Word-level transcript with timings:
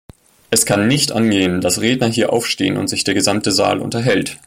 Es 0.49 0.65
kann 0.65 0.87
nicht 0.87 1.11
angehen, 1.11 1.61
dass 1.61 1.79
Redner 1.79 2.07
hier 2.07 2.33
aufstehen 2.33 2.75
und 2.77 2.87
sich 2.87 3.03
der 3.03 3.13
gesamte 3.13 3.51
Saal 3.51 3.77
unterhält. 3.79 4.37